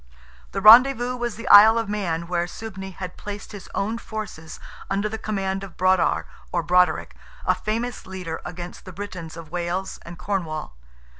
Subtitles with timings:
[0.51, 5.07] The rendezvous was the Isle of Man, where Suibne had placed his own forces under
[5.07, 10.17] the command of Brodar or Broderick, a famous leader against the Britons of Wales and
[10.17, 10.73] Cornwall.